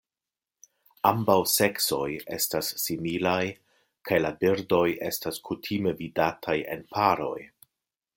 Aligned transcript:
Ambaŭ 1.09 1.35
seksoj 1.55 2.07
estas 2.37 2.71
similaj 2.85 3.43
kaj 4.11 4.19
la 4.27 4.31
birdoj 4.45 4.83
estas 5.11 5.39
kutime 5.51 5.95
vidataj 6.01 6.57
en 6.77 6.83
paroj. 6.97 7.39